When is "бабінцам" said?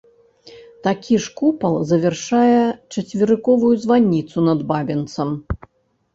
4.75-5.29